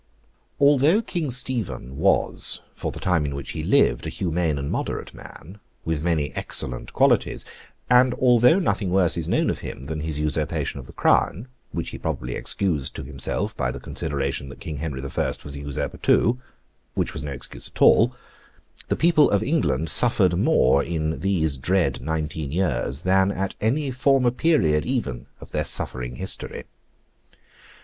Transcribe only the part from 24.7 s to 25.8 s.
even of their